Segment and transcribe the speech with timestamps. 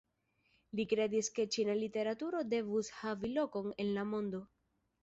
[0.79, 4.47] Li kredis ke ĉina literaturo devus havi lokon en la mondo.